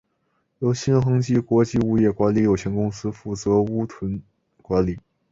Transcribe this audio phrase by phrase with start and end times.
[0.57, 4.19] 由新恒基国际物业管理有限公司负责屋邨
[4.63, 4.97] 管理。